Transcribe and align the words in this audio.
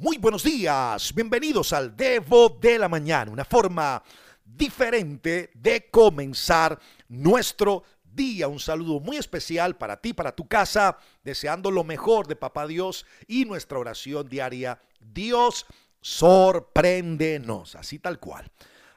Muy 0.00 0.16
buenos 0.16 0.44
días, 0.44 1.12
bienvenidos 1.12 1.72
al 1.72 1.96
Devo 1.96 2.50
de 2.50 2.78
la 2.78 2.88
Mañana, 2.88 3.32
una 3.32 3.44
forma 3.44 4.00
diferente 4.44 5.50
de 5.54 5.90
comenzar 5.90 6.78
nuestro 7.08 7.82
día. 8.04 8.46
Un 8.46 8.60
saludo 8.60 9.00
muy 9.00 9.16
especial 9.16 9.76
para 9.76 10.00
ti, 10.00 10.12
para 10.12 10.30
tu 10.30 10.46
casa, 10.46 10.96
deseando 11.24 11.72
lo 11.72 11.82
mejor 11.82 12.28
de 12.28 12.36
Papá 12.36 12.68
Dios 12.68 13.06
y 13.26 13.44
nuestra 13.44 13.80
oración 13.80 14.28
diaria. 14.28 14.80
Dios, 15.00 15.66
sorpréndenos, 16.00 17.74
así 17.74 17.98
tal 17.98 18.20
cual. 18.20 18.48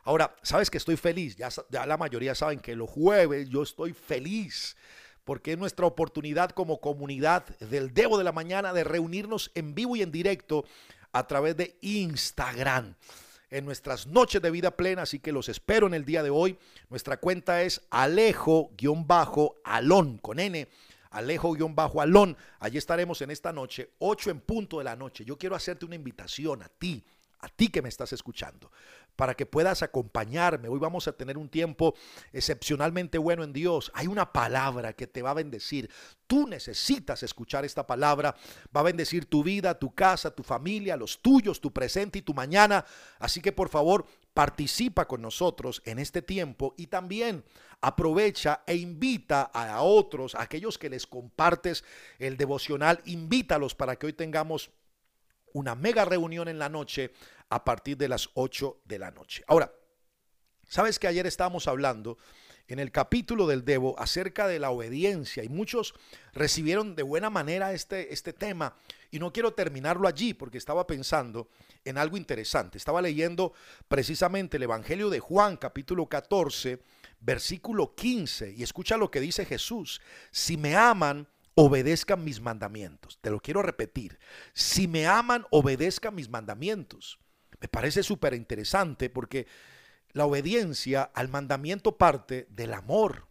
Ahora, 0.04 0.36
sabes 0.44 0.70
que 0.70 0.78
estoy 0.78 0.98
feliz, 0.98 1.36
ya, 1.36 1.50
ya 1.72 1.88
la 1.88 1.98
mayoría 1.98 2.36
saben 2.36 2.60
que 2.60 2.76
los 2.76 2.92
jueves 2.92 3.50
yo 3.50 3.64
estoy 3.64 3.94
feliz 3.94 4.78
porque 5.24 5.54
es 5.54 5.58
nuestra 5.58 5.86
oportunidad 5.86 6.52
como 6.52 6.80
comunidad 6.80 7.46
del 7.60 7.94
Devo 7.94 8.18
de 8.18 8.24
la 8.24 8.32
Mañana 8.32 8.74
de 8.74 8.84
reunirnos 8.84 9.52
en 9.56 9.76
vivo 9.76 9.96
y 9.96 10.02
en 10.02 10.12
directo 10.12 10.66
a 11.12 11.28
través 11.28 11.58
de 11.58 11.78
Instagram 11.82 12.96
en 13.52 13.66
nuestras 13.66 14.08
noches 14.08 14.42
de 14.42 14.50
vida 14.50 14.72
plena, 14.72 15.04
así 15.04 15.20
que 15.20 15.32
los 15.34 15.50
espero 15.50 15.86
en 15.86 15.94
el 15.94 16.06
día 16.06 16.24
de 16.24 16.30
hoy. 16.30 16.58
Nuestra 16.90 17.18
cuenta 17.18 17.62
es 17.62 17.82
alejo-alón 17.90 18.70
con 20.20 20.40
N. 20.40 20.68
Alejo-alón. 21.12 22.38
Allí 22.60 22.78
estaremos 22.78 23.22
en 23.22 23.32
esta 23.32 23.52
noche, 23.52 23.92
8 24.00 24.32
en 24.32 24.40
punto 24.40 24.78
de 24.78 24.86
la 24.86 24.96
noche. 24.96 25.26
Yo 25.26 25.38
quiero 25.38 25.56
hacerte 25.56 25.86
una 25.86 25.96
invitación 25.96 26.64
a 26.64 26.70
ti, 26.70 27.04
a 27.42 27.50
ti 27.50 27.70
que 27.70 27.82
me 27.82 27.90
estás 27.90 28.14
escuchando, 28.14 28.72
para 29.16 29.34
que 29.34 29.46
puedas 29.46 29.82
acompañarme. 29.82 30.68
Hoy 30.68 30.80
vamos 30.80 31.08
a 31.08 31.14
tener 31.14 31.38
un 31.38 31.50
tiempo 31.50 31.96
excepcionalmente 32.32 33.18
bueno 33.18 33.44
en 33.44 33.52
Dios. 33.52 33.92
Hay 33.96 34.08
una 34.08 34.32
palabra 34.32 34.94
que 34.94 35.08
te 35.08 35.22
va 35.22 35.32
a 35.32 35.36
bendecir. 35.36 35.90
Tú 36.28 36.48
necesitas 36.48 37.24
escuchar 37.24 37.66
esta 37.66 37.86
palabra. 37.86 38.36
Va 38.76 38.82
a 38.82 38.84
bendecir 38.84 39.26
tu 39.26 39.44
vida, 39.44 39.78
tu 39.78 39.94
casa, 39.94 40.32
tu 40.32 40.44
familia, 40.44 40.96
los 40.96 41.22
tuyos, 41.22 41.60
tu 41.60 41.74
presente 41.74 42.20
y 42.20 42.22
tu 42.22 42.34
mañana. 42.34 42.86
Así 43.20 43.42
que 43.42 43.52
por 43.52 43.70
favor, 43.70 44.06
participa 44.34 45.08
con 45.08 45.22
nosotros 45.22 45.82
en 45.86 46.00
este 46.00 46.22
tiempo 46.22 46.74
y 46.78 46.88
también 46.88 47.44
aprovecha 47.82 48.62
e 48.68 48.76
invita 48.76 49.42
a 49.42 49.82
otros, 49.82 50.36
a 50.36 50.44
aquellos 50.44 50.78
que 50.78 50.90
les 50.90 51.08
compartes 51.08 51.84
el 52.20 52.38
devocional, 52.38 53.02
invítalos 53.06 53.76
para 53.76 53.96
que 53.96 54.06
hoy 54.06 54.14
tengamos 54.14 54.72
una 55.54 55.76
mega 55.76 56.06
reunión 56.06 56.48
en 56.48 56.60
la 56.60 56.70
noche 56.70 57.12
a 57.50 57.64
partir 57.64 57.98
de 57.98 58.10
las 58.10 58.30
8 58.34 58.82
de 58.86 59.00
la 59.00 59.12
noche. 59.12 59.44
Ahora, 59.48 59.74
sabes 60.68 61.00
que 61.00 61.08
ayer 61.08 61.28
estábamos 61.28 61.68
hablando 61.68 62.18
en 62.68 62.80
el 62.80 62.92
capítulo 62.92 63.48
del 63.48 63.66
Debo 63.66 64.00
acerca 64.00 64.48
de 64.48 64.58
la 64.58 64.70
obediencia 64.70 65.44
y 65.44 65.50
muchos 65.50 65.94
recibieron 66.34 66.96
de 66.96 67.04
buena 67.04 67.30
manera 67.30 67.74
este, 67.74 68.14
este 68.14 68.32
tema 68.32 68.76
y 69.10 69.20
no 69.20 69.34
quiero 69.34 69.54
terminarlo 69.54 70.08
allí 70.08 70.34
porque 70.34 70.58
estaba 70.58 70.88
pensando 70.88 71.50
en 71.84 71.98
algo 71.98 72.16
interesante. 72.16 72.78
Estaba 72.78 73.02
leyendo 73.02 73.52
precisamente 73.90 74.56
el 74.56 74.64
Evangelio 74.64 75.10
de 75.10 75.20
Juan 75.20 75.58
capítulo 75.58 76.08
14 76.08 76.82
versículo 77.22 77.94
15 77.94 78.54
y 78.58 78.64
escucha 78.64 78.98
lo 78.98 79.12
que 79.12 79.20
dice 79.20 79.46
Jesús. 79.46 80.02
Si 80.32 80.58
me 80.58 80.76
aman, 80.76 81.28
obedezcan 81.56 82.24
mis 82.24 82.42
mandamientos. 82.42 83.20
Te 83.22 83.30
lo 83.30 83.40
quiero 83.40 83.62
repetir. 83.62 84.20
Si 84.54 84.88
me 84.88 85.08
aman, 85.08 85.46
obedezcan 85.50 86.16
mis 86.16 86.30
mandamientos. 86.30 87.20
Me 87.60 87.68
parece 87.68 88.04
súper 88.04 88.34
interesante 88.34 89.10
porque 89.10 89.48
la 90.14 90.26
obediencia 90.26 91.04
al 91.04 91.30
mandamiento 91.30 91.98
parte 91.98 92.48
del 92.50 92.74
amor. 92.74 93.28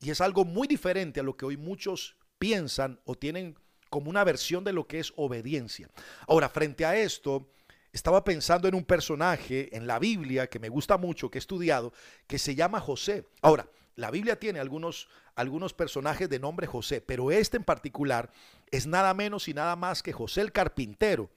Y 0.00 0.10
es 0.10 0.20
algo 0.20 0.44
muy 0.44 0.66
diferente 0.66 1.20
a 1.20 1.22
lo 1.22 1.36
que 1.36 1.44
hoy 1.44 1.56
muchos 1.56 2.16
piensan 2.38 3.00
o 3.04 3.14
tienen 3.14 3.56
como 3.90 4.08
una 4.08 4.24
versión 4.24 4.64
de 4.64 4.72
lo 4.72 4.86
que 4.86 5.00
es 5.00 5.12
obediencia. 5.16 5.90
Ahora, 6.26 6.48
frente 6.48 6.84
a 6.84 6.96
esto, 6.96 7.50
estaba 7.92 8.24
pensando 8.24 8.68
en 8.68 8.74
un 8.74 8.84
personaje 8.84 9.76
en 9.76 9.86
la 9.86 9.98
Biblia 9.98 10.46
que 10.46 10.58
me 10.58 10.68
gusta 10.68 10.96
mucho, 10.96 11.30
que 11.30 11.38
he 11.38 11.40
estudiado, 11.40 11.92
que 12.26 12.38
se 12.38 12.54
llama 12.54 12.80
José. 12.80 13.26
Ahora, 13.42 13.68
la 14.00 14.10
Biblia 14.10 14.40
tiene 14.40 14.60
algunos, 14.60 15.08
algunos 15.34 15.74
personajes 15.74 16.28
de 16.30 16.38
nombre 16.38 16.66
José, 16.66 17.02
pero 17.02 17.30
este 17.30 17.58
en 17.58 17.64
particular 17.64 18.30
es 18.70 18.86
nada 18.86 19.12
menos 19.12 19.46
y 19.46 19.54
nada 19.54 19.76
más 19.76 20.02
que 20.02 20.14
José 20.14 20.40
el 20.40 20.52
carpintero, 20.52 21.30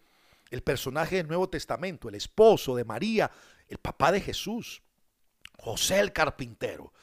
el 0.49 0.63
personaje 0.63 1.17
del 1.17 1.27
Nuevo 1.27 1.49
Testamento, 1.49 2.07
el 2.07 2.15
esposo 2.15 2.75
de 2.75 2.85
María, 2.85 3.29
el 3.67 3.79
papá 3.79 4.13
de 4.13 4.21
Jesús, 4.21 4.81
José 5.59 5.99
el 5.99 6.13
carpintero. 6.13 6.93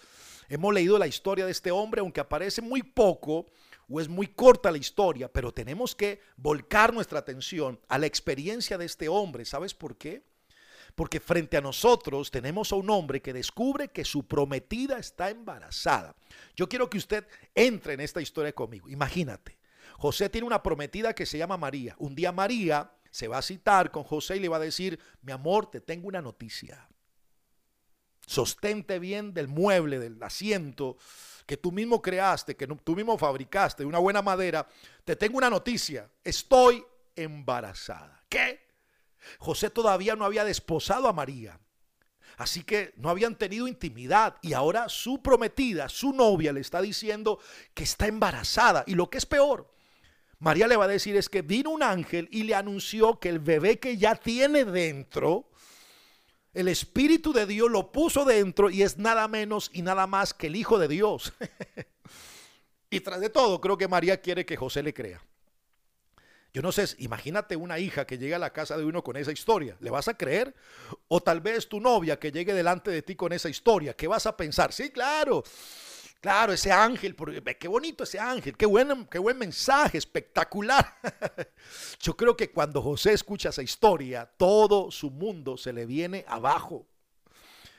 Hemos 0.48 0.72
leído 0.72 0.98
la 0.98 1.06
historia 1.06 1.44
de 1.44 1.52
este 1.52 1.70
hombre, 1.70 2.00
aunque 2.00 2.20
aparece 2.20 2.62
muy 2.62 2.82
poco 2.82 3.46
o 3.86 4.00
es 4.00 4.08
muy 4.08 4.28
corta 4.28 4.70
la 4.70 4.78
historia, 4.78 5.30
pero 5.30 5.52
tenemos 5.52 5.94
que 5.94 6.20
volcar 6.36 6.94
nuestra 6.94 7.18
atención 7.18 7.78
a 7.88 7.98
la 7.98 8.06
experiencia 8.06 8.78
de 8.78 8.86
este 8.86 9.08
hombre. 9.08 9.44
¿Sabes 9.44 9.74
por 9.74 9.98
qué? 9.98 10.24
Porque 11.00 11.18
frente 11.18 11.56
a 11.56 11.62
nosotros 11.62 12.30
tenemos 12.30 12.72
a 12.72 12.76
un 12.76 12.90
hombre 12.90 13.22
que 13.22 13.32
descubre 13.32 13.88
que 13.88 14.04
su 14.04 14.26
prometida 14.26 14.98
está 14.98 15.30
embarazada. 15.30 16.14
Yo 16.54 16.68
quiero 16.68 16.90
que 16.90 16.98
usted 16.98 17.26
entre 17.54 17.94
en 17.94 18.00
esta 18.00 18.20
historia 18.20 18.52
conmigo. 18.52 18.86
Imagínate, 18.86 19.56
José 19.96 20.28
tiene 20.28 20.46
una 20.46 20.62
prometida 20.62 21.14
que 21.14 21.24
se 21.24 21.38
llama 21.38 21.56
María. 21.56 21.96
Un 22.00 22.14
día 22.14 22.32
María 22.32 22.92
se 23.10 23.28
va 23.28 23.38
a 23.38 23.42
citar 23.42 23.90
con 23.90 24.04
José 24.04 24.36
y 24.36 24.40
le 24.40 24.50
va 24.50 24.58
a 24.58 24.60
decir, 24.60 25.00
mi 25.22 25.32
amor, 25.32 25.70
te 25.70 25.80
tengo 25.80 26.06
una 26.06 26.20
noticia. 26.20 26.86
Sostente 28.26 28.98
bien 28.98 29.32
del 29.32 29.48
mueble, 29.48 29.98
del 29.98 30.22
asiento 30.22 30.98
que 31.46 31.56
tú 31.56 31.72
mismo 31.72 32.02
creaste, 32.02 32.56
que 32.56 32.66
tú 32.66 32.94
mismo 32.94 33.16
fabricaste 33.16 33.84
de 33.84 33.86
una 33.86 34.00
buena 34.00 34.20
madera. 34.20 34.68
Te 35.06 35.16
tengo 35.16 35.38
una 35.38 35.48
noticia. 35.48 36.10
Estoy 36.22 36.84
embarazada. 37.16 38.22
¿Qué? 38.28 38.69
José 39.38 39.70
todavía 39.70 40.16
no 40.16 40.24
había 40.24 40.44
desposado 40.44 41.08
a 41.08 41.12
María. 41.12 41.60
Así 42.36 42.62
que 42.62 42.94
no 42.96 43.10
habían 43.10 43.36
tenido 43.36 43.68
intimidad 43.68 44.36
y 44.40 44.54
ahora 44.54 44.88
su 44.88 45.20
prometida, 45.20 45.88
su 45.90 46.12
novia, 46.12 46.52
le 46.52 46.60
está 46.60 46.80
diciendo 46.80 47.38
que 47.74 47.84
está 47.84 48.06
embarazada. 48.06 48.82
Y 48.86 48.94
lo 48.94 49.10
que 49.10 49.18
es 49.18 49.26
peor, 49.26 49.70
María 50.38 50.66
le 50.66 50.76
va 50.76 50.86
a 50.86 50.88
decir 50.88 51.16
es 51.16 51.28
que 51.28 51.42
vino 51.42 51.68
un 51.68 51.82
ángel 51.82 52.28
y 52.32 52.44
le 52.44 52.54
anunció 52.54 53.18
que 53.18 53.28
el 53.28 53.40
bebé 53.40 53.78
que 53.78 53.98
ya 53.98 54.14
tiene 54.14 54.64
dentro, 54.64 55.50
el 56.54 56.68
Espíritu 56.68 57.34
de 57.34 57.44
Dios 57.44 57.70
lo 57.70 57.92
puso 57.92 58.24
dentro 58.24 58.70
y 58.70 58.82
es 58.82 58.96
nada 58.96 59.28
menos 59.28 59.70
y 59.74 59.82
nada 59.82 60.06
más 60.06 60.32
que 60.32 60.46
el 60.46 60.56
Hijo 60.56 60.78
de 60.78 60.88
Dios. 60.88 61.34
y 62.90 63.00
tras 63.00 63.20
de 63.20 63.28
todo, 63.28 63.60
creo 63.60 63.76
que 63.76 63.86
María 63.86 64.20
quiere 64.20 64.46
que 64.46 64.56
José 64.56 64.82
le 64.82 64.94
crea. 64.94 65.22
Yo 66.52 66.62
no 66.62 66.72
sé, 66.72 66.84
imagínate 66.98 67.54
una 67.54 67.78
hija 67.78 68.06
que 68.06 68.18
llega 68.18 68.36
a 68.36 68.40
la 68.40 68.52
casa 68.52 68.76
de 68.76 68.84
uno 68.84 69.04
con 69.04 69.16
esa 69.16 69.30
historia. 69.30 69.76
¿Le 69.80 69.90
vas 69.90 70.08
a 70.08 70.14
creer? 70.14 70.54
O 71.08 71.20
tal 71.20 71.40
vez 71.40 71.68
tu 71.68 71.80
novia 71.80 72.18
que 72.18 72.32
llegue 72.32 72.52
delante 72.54 72.90
de 72.90 73.02
ti 73.02 73.14
con 73.14 73.32
esa 73.32 73.48
historia. 73.48 73.94
¿Qué 73.94 74.08
vas 74.08 74.26
a 74.26 74.36
pensar? 74.36 74.72
Sí, 74.72 74.90
claro. 74.90 75.44
Claro, 76.20 76.52
ese 76.52 76.70
ángel, 76.70 77.16
qué 77.58 77.66
bonito 77.66 78.04
ese 78.04 78.18
ángel, 78.18 78.54
qué 78.54 78.66
buen, 78.66 79.06
qué 79.06 79.18
buen 79.18 79.38
mensaje, 79.38 79.96
espectacular. 79.96 80.98
Yo 82.00 82.14
creo 82.14 82.36
que 82.36 82.50
cuando 82.50 82.82
José 82.82 83.14
escucha 83.14 83.48
esa 83.48 83.62
historia, 83.62 84.30
todo 84.36 84.90
su 84.90 85.10
mundo 85.10 85.56
se 85.56 85.72
le 85.72 85.86
viene 85.86 86.26
abajo. 86.28 86.86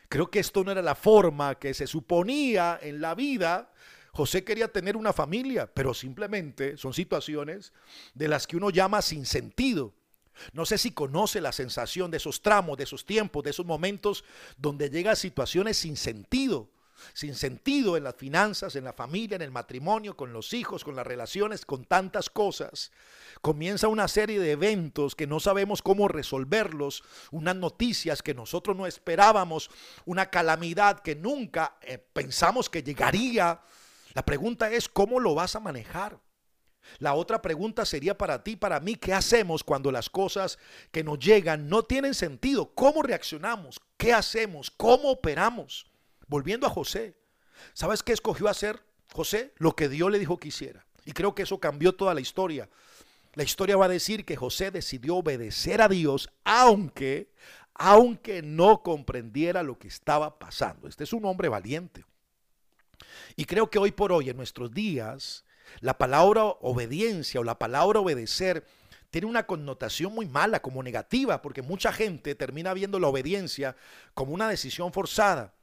Creo 0.09 0.32
que 0.32 0.40
esto 0.40 0.64
no 0.64 0.72
era 0.72 0.82
la 0.82 0.96
forma 0.96 1.59
que 1.59 1.76
se 1.76 1.86
suponía 1.86 2.80
en 2.82 3.00
la 3.00 3.14
vida 3.14 3.72
José 4.13 4.44
quería 4.44 4.67
tener 4.67 4.97
una 4.97 5.13
familia, 5.13 5.72
pero 5.73 5.94
simplemente 5.94 6.77
son 6.77 6.94
situaciones 6.94 7.72
de 8.13 8.27
las 8.27 8.45
que 8.45 8.57
uno 8.57 8.69
llama 8.69 9.01
sin 9.01 9.25
sentido. 9.25 9.94
No 10.53 10.66
sé 10.66 10.77
si 10.77 10.91
conoce 10.91 11.39
la 11.39 11.51
sensación 11.51 12.11
de 12.11 12.17
esos 12.17 12.41
tramos, 12.41 12.77
de 12.77 12.83
esos 12.83 13.05
tiempos, 13.05 13.44
de 13.44 13.51
esos 13.51 13.66
momentos 13.66 14.23
donde 14.57 14.89
llega 14.89 15.11
a 15.11 15.16
situaciones 15.16 15.77
sin 15.77 15.95
sentido. 15.97 16.69
Sin 17.13 17.33
sentido 17.33 17.97
en 17.97 18.03
las 18.03 18.16
finanzas, 18.16 18.75
en 18.75 18.83
la 18.83 18.94
familia, 18.94 19.35
en 19.35 19.41
el 19.41 19.49
matrimonio, 19.49 20.16
con 20.16 20.33
los 20.33 20.53
hijos, 20.53 20.83
con 20.83 20.95
las 20.95 21.07
relaciones, 21.07 21.66
con 21.66 21.83
tantas 21.85 22.29
cosas. 22.29 22.91
Comienza 23.41 23.88
una 23.88 24.07
serie 24.07 24.39
de 24.39 24.51
eventos 24.51 25.16
que 25.16 25.25
no 25.25 25.39
sabemos 25.39 25.81
cómo 25.81 26.07
resolverlos, 26.07 27.03
unas 27.31 27.55
noticias 27.55 28.22
que 28.22 28.35
nosotros 28.35 28.78
no 28.78 28.85
esperábamos, 28.85 29.72
una 30.05 30.29
calamidad 30.29 30.99
que 30.99 31.16
nunca 31.16 31.78
eh, 31.81 31.97
pensamos 31.97 32.69
que 32.69 32.84
llegaría 32.84 33.61
la 34.13 34.23
pregunta 34.23 34.72
es, 34.72 34.90
¿cómo 34.90 35.19
lo 35.19 35.35
vas 35.35 35.55
a 35.55 35.59
manejar? 35.59 36.19
La 36.99 37.13
otra 37.13 37.41
pregunta 37.41 37.85
sería 37.85 38.17
para 38.17 38.43
ti, 38.43 38.55
para 38.55 38.79
mí, 38.79 38.96
¿qué 38.96 39.13
hacemos 39.13 39.63
cuando 39.63 39.91
las 39.91 40.09
cosas 40.09 40.58
que 40.91 41.03
nos 41.03 41.19
llegan 41.19 41.69
no 41.69 41.84
tienen 41.84 42.13
sentido? 42.13 42.73
¿Cómo 42.73 43.03
reaccionamos? 43.03 43.79
¿Qué 43.97 44.13
hacemos? 44.13 44.72
¿Cómo 44.72 45.11
operamos? 45.11 45.85
Volviendo 46.28 46.67
a 46.67 46.72
José, 46.72 47.16
¿sabes 47.73 48.03
qué 48.03 48.13
escogió 48.13 48.47
hacer 48.47 48.84
José? 49.13 49.53
Lo 49.58 49.75
que 49.75 49.90
Dios 49.90 50.11
le 50.11 50.19
dijo 50.19 50.40
que 50.40 50.49
hiciera. 50.49 50.85
Y 51.05 51.11
creo 51.11 51.35
que 51.35 51.43
eso 51.43 51.59
cambió 51.59 51.93
toda 51.93 52.14
la 52.14 52.22
historia. 52.22 52.69
La 53.34 53.43
historia 53.43 53.78
va 53.78 53.85
a 53.85 53.90
decir 53.90 54.25
que 54.25 54.35
José 54.35 54.72
decidió 54.72 55.17
obedecer 55.17 55.81
a 55.81 55.87
Dios, 55.87 56.29
aunque, 56.43 57.31
aunque 57.73 58.41
no 58.41 58.84
comprendiera 58.84 59.64
lo 59.64 59.79
que 59.79 59.87
estaba 59.87 60.37
pasando. 60.37 60.87
Este 60.87 61.05
es 61.05 61.14
un 61.14 61.25
hombre 61.25 61.47
valiente. 61.47 62.03
Y 63.36 63.46
creo 63.46 63.70
que 63.70 63.80
hoy 63.80 63.92
por 63.92 64.12
hoy, 64.12 64.30
en 64.30 64.38
nuestros 64.38 64.72
días, 64.72 65.46
la 65.80 65.98
palabra 65.98 66.44
obediencia 66.44 67.40
o 67.40 67.44
la 67.44 67.58
palabra 67.59 68.00
obedecer 68.00 68.66
tiene 69.09 69.28
una 69.28 69.46
connotación 69.46 70.14
muy 70.14 70.28
mala, 70.28 70.62
como 70.62 70.84
negativa, 70.84 71.42
porque 71.42 71.62
mucha 71.62 71.92
gente 71.92 72.36
termina 72.36 72.74
viendo 72.74 73.00
la 73.00 73.08
obediencia 73.08 73.76
como 74.14 74.34
una 74.34 74.48
decisión 74.48 74.94
forzada 74.94 75.53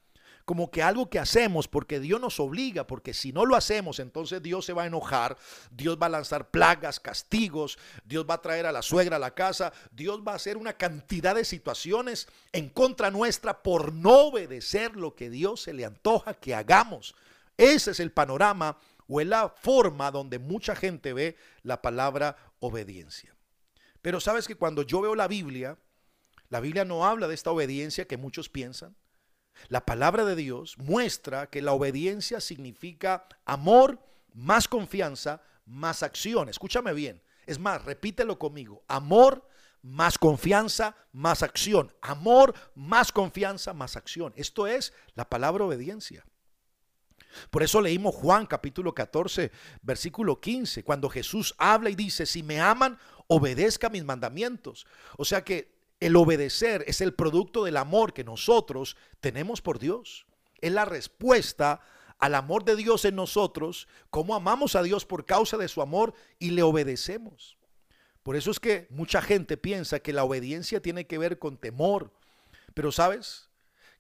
como 0.48 0.70
que 0.70 0.82
algo 0.82 1.10
que 1.10 1.18
hacemos 1.18 1.68
porque 1.68 2.00
Dios 2.00 2.18
nos 2.18 2.40
obliga, 2.40 2.86
porque 2.86 3.12
si 3.12 3.34
no 3.34 3.44
lo 3.44 3.54
hacemos, 3.54 3.98
entonces 3.98 4.42
Dios 4.42 4.64
se 4.64 4.72
va 4.72 4.84
a 4.84 4.86
enojar, 4.86 5.36
Dios 5.70 5.98
va 6.00 6.06
a 6.06 6.08
lanzar 6.08 6.50
plagas, 6.50 7.00
castigos, 7.00 7.78
Dios 8.06 8.24
va 8.24 8.36
a 8.36 8.40
traer 8.40 8.64
a 8.64 8.72
la 8.72 8.80
suegra 8.80 9.16
a 9.16 9.18
la 9.18 9.34
casa, 9.34 9.74
Dios 9.92 10.22
va 10.26 10.32
a 10.32 10.36
hacer 10.36 10.56
una 10.56 10.72
cantidad 10.72 11.34
de 11.34 11.44
situaciones 11.44 12.28
en 12.52 12.70
contra 12.70 13.10
nuestra 13.10 13.62
por 13.62 13.92
no 13.92 14.28
obedecer 14.28 14.96
lo 14.96 15.14
que 15.14 15.28
Dios 15.28 15.60
se 15.60 15.74
le 15.74 15.84
antoja 15.84 16.32
que 16.32 16.54
hagamos. 16.54 17.14
Ese 17.58 17.90
es 17.90 18.00
el 18.00 18.10
panorama 18.10 18.78
o 19.06 19.20
es 19.20 19.26
la 19.26 19.50
forma 19.50 20.10
donde 20.10 20.38
mucha 20.38 20.74
gente 20.74 21.12
ve 21.12 21.36
la 21.62 21.82
palabra 21.82 22.38
obediencia. 22.60 23.36
Pero 24.00 24.18
sabes 24.18 24.48
que 24.48 24.54
cuando 24.54 24.80
yo 24.80 25.02
veo 25.02 25.14
la 25.14 25.28
Biblia, 25.28 25.76
la 26.48 26.60
Biblia 26.60 26.86
no 26.86 27.04
habla 27.04 27.28
de 27.28 27.34
esta 27.34 27.50
obediencia 27.50 28.06
que 28.06 28.16
muchos 28.16 28.48
piensan. 28.48 28.96
La 29.68 29.84
palabra 29.84 30.24
de 30.24 30.36
Dios 30.36 30.78
muestra 30.78 31.50
que 31.50 31.62
la 31.62 31.72
obediencia 31.72 32.40
significa 32.40 33.26
amor 33.44 33.98
más 34.32 34.68
confianza 34.68 35.42
más 35.66 36.02
acción. 36.02 36.48
Escúchame 36.48 36.92
bien. 36.92 37.22
Es 37.46 37.58
más, 37.58 37.84
repítelo 37.84 38.38
conmigo. 38.38 38.84
Amor 38.88 39.46
más 39.82 40.18
confianza 40.18 40.96
más 41.12 41.42
acción. 41.42 41.92
Amor 42.00 42.54
más 42.74 43.12
confianza 43.12 43.72
más 43.72 43.96
acción. 43.96 44.32
Esto 44.36 44.66
es 44.66 44.92
la 45.14 45.28
palabra 45.28 45.64
obediencia. 45.64 46.24
Por 47.50 47.62
eso 47.62 47.80
leímos 47.80 48.14
Juan 48.14 48.46
capítulo 48.46 48.94
14, 48.94 49.52
versículo 49.82 50.40
15, 50.40 50.82
cuando 50.82 51.08
Jesús 51.08 51.54
habla 51.58 51.90
y 51.90 51.94
dice, 51.94 52.26
si 52.26 52.42
me 52.42 52.60
aman, 52.60 52.98
obedezca 53.26 53.90
mis 53.90 54.04
mandamientos. 54.04 54.86
O 55.16 55.24
sea 55.24 55.44
que 55.44 55.77
el 56.00 56.16
obedecer 56.16 56.84
es 56.86 57.00
el 57.00 57.14
producto 57.14 57.64
del 57.64 57.76
amor 57.76 58.12
que 58.12 58.24
nosotros 58.24 58.96
tenemos 59.20 59.60
por 59.60 59.78
Dios. 59.78 60.26
Es 60.60 60.72
la 60.72 60.84
respuesta 60.84 61.80
al 62.18 62.34
amor 62.34 62.64
de 62.64 62.76
Dios 62.76 63.04
en 63.04 63.16
nosotros, 63.16 63.88
cómo 64.10 64.34
amamos 64.34 64.76
a 64.76 64.82
Dios 64.82 65.04
por 65.04 65.24
causa 65.24 65.56
de 65.56 65.68
su 65.68 65.82
amor 65.82 66.14
y 66.38 66.50
le 66.50 66.62
obedecemos. 66.62 67.56
Por 68.22 68.36
eso 68.36 68.50
es 68.50 68.60
que 68.60 68.86
mucha 68.90 69.22
gente 69.22 69.56
piensa 69.56 70.00
que 70.00 70.12
la 70.12 70.24
obediencia 70.24 70.82
tiene 70.82 71.06
que 71.06 71.18
ver 71.18 71.38
con 71.38 71.56
temor, 71.56 72.12
pero 72.74 72.92
sabes 72.92 73.48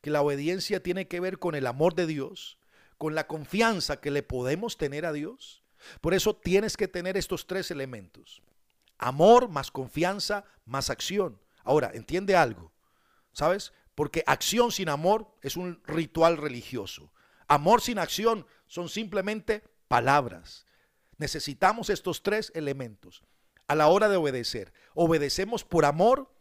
que 0.00 0.10
la 0.10 0.22
obediencia 0.22 0.82
tiene 0.82 1.08
que 1.08 1.20
ver 1.20 1.38
con 1.38 1.54
el 1.54 1.66
amor 1.66 1.94
de 1.94 2.06
Dios, 2.06 2.58
con 2.96 3.14
la 3.14 3.26
confianza 3.26 4.00
que 4.00 4.10
le 4.10 4.22
podemos 4.22 4.76
tener 4.76 5.06
a 5.06 5.12
Dios. 5.12 5.62
Por 6.00 6.14
eso 6.14 6.34
tienes 6.34 6.76
que 6.76 6.88
tener 6.88 7.16
estos 7.16 7.46
tres 7.46 7.70
elementos. 7.70 8.42
Amor 8.98 9.48
más 9.48 9.70
confianza 9.70 10.44
más 10.64 10.90
acción. 10.90 11.38
Ahora, 11.68 11.90
entiende 11.92 12.34
algo, 12.34 12.72
¿sabes? 13.30 13.74
Porque 13.94 14.24
acción 14.26 14.72
sin 14.72 14.88
amor 14.88 15.30
es 15.42 15.54
un 15.54 15.82
ritual 15.84 16.38
religioso. 16.38 17.12
Amor 17.46 17.82
sin 17.82 17.98
acción 17.98 18.46
son 18.68 18.88
simplemente 18.88 19.62
palabras. 19.86 20.64
Necesitamos 21.18 21.90
estos 21.90 22.22
tres 22.22 22.50
elementos 22.54 23.22
a 23.66 23.74
la 23.74 23.88
hora 23.88 24.08
de 24.08 24.16
obedecer. 24.16 24.72
Obedecemos 24.94 25.62
por 25.62 25.84
amor, 25.84 26.32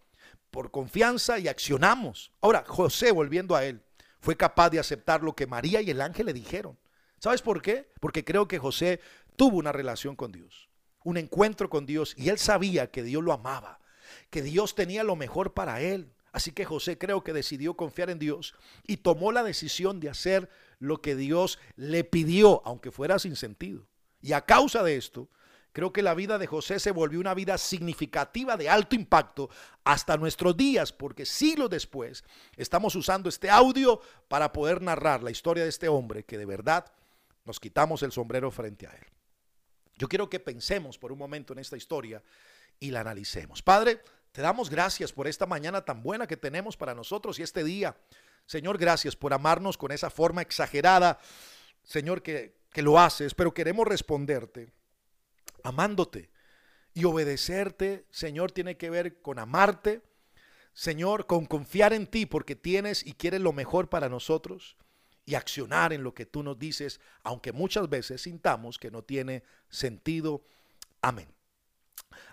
por 0.49 0.71
confianza 0.71 1.39
y 1.39 1.49
accionamos. 1.49 2.31
Ahora, 2.39 2.63
José, 2.65 3.11
volviendo 3.11 3.57
a 3.57 3.65
él, 3.65 3.83
fue 4.21 4.37
capaz 4.37 4.69
de 4.69 4.79
aceptar 4.79 5.23
lo 5.23 5.35
que 5.35 5.45
María 5.45 5.81
y 5.81 5.89
el 5.89 5.99
ángel 5.99 6.27
le 6.27 6.33
dijeron. 6.33 6.79
¿Sabes 7.19 7.41
por 7.41 7.61
qué? 7.61 7.91
Porque 7.99 8.23
creo 8.23 8.47
que 8.47 8.59
José 8.59 9.01
tuvo 9.35 9.57
una 9.57 9.73
relación 9.73 10.15
con 10.15 10.31
Dios, 10.31 10.69
un 11.03 11.17
encuentro 11.17 11.69
con 11.69 11.85
Dios 11.85 12.13
y 12.15 12.29
él 12.29 12.37
sabía 12.37 12.91
que 12.91 13.03
Dios 13.03 13.21
lo 13.21 13.33
amaba 13.33 13.81
que 14.29 14.41
Dios 14.41 14.75
tenía 14.75 15.03
lo 15.03 15.15
mejor 15.15 15.53
para 15.53 15.81
él. 15.81 16.11
Así 16.31 16.51
que 16.51 16.65
José 16.65 16.97
creo 16.97 17.23
que 17.23 17.33
decidió 17.33 17.75
confiar 17.75 18.09
en 18.09 18.19
Dios 18.19 18.53
y 18.85 18.97
tomó 18.97 19.31
la 19.31 19.43
decisión 19.43 19.99
de 19.99 20.09
hacer 20.09 20.49
lo 20.79 21.01
que 21.01 21.15
Dios 21.15 21.57
le 21.75 22.03
pidió, 22.03 22.61
aunque 22.65 22.91
fuera 22.91 23.17
sin 23.17 23.35
sentido. 23.35 23.87
Y 24.21 24.33
a 24.33 24.41
causa 24.41 24.83
de 24.83 24.97
esto, 24.97 25.29
creo 25.71 25.93
que 25.93 26.03
la 26.03 26.13
vida 26.13 26.37
de 26.37 26.47
José 26.47 26.79
se 26.79 26.91
volvió 26.91 27.19
una 27.19 27.33
vida 27.33 27.57
significativa 27.57 28.57
de 28.57 28.69
alto 28.69 28.95
impacto 28.95 29.49
hasta 29.83 30.17
nuestros 30.17 30.55
días, 30.55 30.91
porque 30.91 31.25
siglos 31.25 31.69
después 31.69 32.23
estamos 32.55 32.95
usando 32.95 33.29
este 33.29 33.49
audio 33.49 34.01
para 34.27 34.51
poder 34.51 34.81
narrar 34.81 35.23
la 35.23 35.31
historia 35.31 35.63
de 35.63 35.69
este 35.69 35.87
hombre 35.87 36.23
que 36.23 36.37
de 36.37 36.45
verdad 36.45 36.91
nos 37.45 37.59
quitamos 37.59 38.03
el 38.03 38.11
sombrero 38.11 38.51
frente 38.51 38.85
a 38.85 38.91
él. 38.91 39.05
Yo 39.97 40.07
quiero 40.07 40.29
que 40.29 40.39
pensemos 40.39 40.99
por 40.99 41.11
un 41.11 41.17
momento 41.17 41.53
en 41.53 41.59
esta 41.59 41.77
historia 41.77 42.21
y 42.79 42.91
la 42.91 43.01
analicemos. 43.01 43.63
Padre, 43.63 44.01
te 44.37 44.43
damos 44.43 44.69
gracias 44.69 45.11
por 45.11 45.27
esta 45.27 45.47
mañana 45.47 45.83
tan 45.83 46.03
buena 46.03 46.27
que 46.27 46.37
tenemos 46.37 46.77
para 46.77 46.93
nosotros 46.93 47.39
y 47.39 47.41
este 47.41 47.63
día. 47.63 47.97
Señor, 48.45 48.77
gracias 48.77 49.15
por 49.15 49.33
amarnos 49.33 49.79
con 49.79 49.91
esa 49.91 50.11
forma 50.11 50.43
exagerada, 50.43 51.17
Señor, 51.81 52.21
que, 52.21 52.55
que 52.71 52.83
lo 52.83 52.99
haces, 52.99 53.33
pero 53.33 53.51
queremos 53.51 53.87
responderte 53.87 54.71
amándote. 55.63 56.29
Y 56.93 57.05
obedecerte, 57.05 58.05
Señor, 58.11 58.51
tiene 58.51 58.77
que 58.77 58.91
ver 58.91 59.23
con 59.23 59.39
amarte, 59.39 60.03
Señor, 60.71 61.25
con 61.25 61.47
confiar 61.47 61.93
en 61.93 62.05
ti 62.05 62.27
porque 62.27 62.55
tienes 62.55 63.03
y 63.03 63.13
quieres 63.13 63.41
lo 63.41 63.53
mejor 63.53 63.89
para 63.89 64.07
nosotros 64.07 64.77
y 65.25 65.33
accionar 65.33 65.93
en 65.93 66.03
lo 66.03 66.13
que 66.13 66.27
tú 66.27 66.43
nos 66.43 66.59
dices, 66.59 67.01
aunque 67.23 67.53
muchas 67.53 67.89
veces 67.89 68.21
sintamos 68.21 68.77
que 68.77 68.91
no 68.91 69.01
tiene 69.01 69.41
sentido. 69.67 70.43
Amén. 71.01 71.36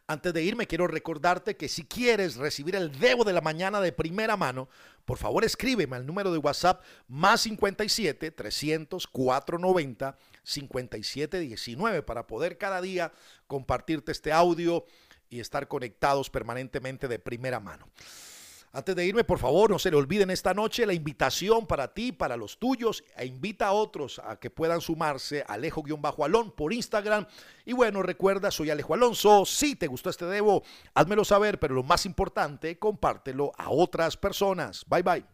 Antes 0.07 0.35
de 0.35 0.43
irme, 0.43 0.67
quiero 0.67 0.87
recordarte 0.87 1.57
que 1.57 1.69
si 1.69 1.85
quieres 1.85 2.37
recibir 2.37 2.77
el 2.77 2.99
Debo 2.99 3.25
de 3.25 3.33
la 3.33 3.41
Mañana 3.41 3.81
de 3.81 3.93
primera 3.93 4.37
mano, 4.37 4.69
por 5.07 5.17
favor 5.17 5.45
escríbeme 5.45 5.97
al 5.97 6.07
número 6.07 6.31
de 6.31 6.39
WhatsApp 6.39 6.83
más 7.09 7.43
57 7.43 8.31
300 8.31 9.07
490 9.07 10.19
57 10.43 11.39
19 11.41 12.03
para 12.03 12.27
poder 12.27 12.59
cada 12.59 12.83
día 12.83 13.13
compartirte 13.47 14.13
este 14.13 14.31
audio 14.31 14.85
y 15.31 15.41
estar 15.41 15.69
conectados 15.69 16.29
permanentemente 16.29 17.09
de 17.09 17.19
primera 17.19 17.59
mano. 17.59 17.89
Antes 18.77 18.97
de 18.97 19.07
irme, 19.07 19.23
por 19.23 19.39
favor, 19.39 19.71
no 19.71 19.79
se 19.79 19.89
le 19.89 19.97
olviden 19.97 20.31
esta 20.31 20.53
noche 20.53 20.85
la 20.85 20.95
invitación 20.95 21.65
para 21.65 21.95
ti, 21.95 22.11
para 22.11 22.37
los 22.37 22.59
tuyos, 22.59 23.05
e 23.17 23.25
invita 23.25 23.69
a 23.69 23.73
otros 23.73 24.19
a 24.19 24.41
que 24.41 24.51
puedan 24.51 24.81
sumarse 24.81 25.45
a 25.47 25.53
Alejo-Alón 25.53 26.51
por 26.51 26.73
Instagram. 26.73 27.25
Y 27.65 27.73
bueno, 27.73 28.03
recuerda, 28.03 28.51
soy 28.51 28.71
Alejo 28.71 28.95
Alonso. 28.95 29.45
Si 29.47 29.77
te 29.77 29.87
gustó 29.87 30.11
este 30.11 30.27
debo, 30.27 30.65
házmelo 30.93 31.25
saber, 31.25 31.61
pero 31.61 31.73
lo 31.73 31.85
más 31.85 32.05
importante, 32.05 32.77
compártelo 32.77 33.53
a 33.57 33.71
otras 33.71 34.17
personas. 34.17 34.85
Bye 34.89 35.03
bye. 35.03 35.34